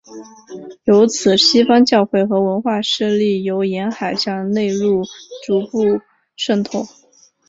[0.85, 5.03] 由此西方教会和文化势力由沿海向内陆
[5.45, 6.01] 逐步
[6.35, 6.87] 渗透。